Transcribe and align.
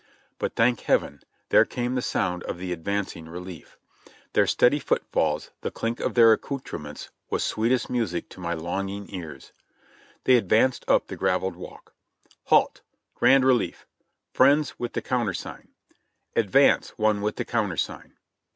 But, 0.39 0.55
thank 0.55 0.79
Heaven! 0.79 1.21
there 1.49 1.63
came 1.63 1.93
the 1.93 2.01
sound 2.01 2.41
of 2.45 2.57
the 2.57 2.73
advancing 2.73 3.29
relief. 3.29 3.77
Their 4.33 4.47
steady 4.47 4.79
footfalls, 4.79 5.51
the 5.61 5.69
clink 5.69 5.99
of 5.99 6.15
their 6.15 6.33
accoutrements 6.33 7.11
was 7.29 7.43
sweetest 7.43 7.87
music 7.87 8.27
to 8.29 8.39
my 8.39 8.55
longing 8.55 9.13
ears. 9.13 9.53
They 10.23 10.37
advanced 10.37 10.85
up 10.87 11.05
the 11.05 11.15
gravelled 11.17 11.55
walk, 11.55 11.93
"Halt! 12.45 12.81
Grand 13.13 13.45
relief! 13.45 13.85
Friends 14.33 14.79
with 14.79 14.93
the 14.93 15.03
countersign," 15.03 15.67
''Advance, 16.35 16.93
one 16.97 17.21
with 17.21 17.35
the 17.35 17.45
countersign!" 17.45 18.17